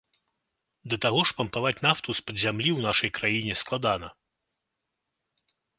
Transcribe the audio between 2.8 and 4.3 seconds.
нашай краіне складана.